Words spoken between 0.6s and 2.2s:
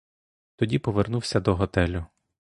повернувся до готелю.